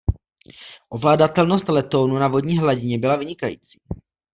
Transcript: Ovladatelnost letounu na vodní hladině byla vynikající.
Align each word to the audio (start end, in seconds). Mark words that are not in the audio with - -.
Ovladatelnost 0.91 1.69
letounu 1.69 2.17
na 2.19 2.27
vodní 2.27 2.57
hladině 2.57 2.97
byla 2.97 3.15
vynikající. 3.15 3.79